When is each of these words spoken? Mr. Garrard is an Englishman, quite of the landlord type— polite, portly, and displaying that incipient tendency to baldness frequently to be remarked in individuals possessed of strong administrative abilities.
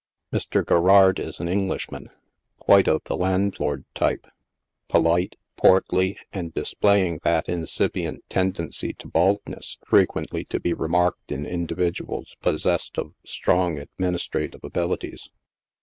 Mr. 0.33 0.65
Garrard 0.65 1.19
is 1.19 1.39
an 1.39 1.47
Englishman, 1.47 2.09
quite 2.57 2.87
of 2.87 3.03
the 3.03 3.15
landlord 3.15 3.85
type— 3.93 4.25
polite, 4.89 5.35
portly, 5.57 6.17
and 6.33 6.55
displaying 6.55 7.19
that 7.21 7.47
incipient 7.47 8.23
tendency 8.27 8.93
to 8.93 9.07
baldness 9.07 9.77
frequently 9.85 10.43
to 10.43 10.59
be 10.59 10.73
remarked 10.73 11.31
in 11.31 11.45
individuals 11.45 12.35
possessed 12.41 12.97
of 12.97 13.13
strong 13.23 13.77
administrative 13.77 14.63
abilities. 14.63 15.29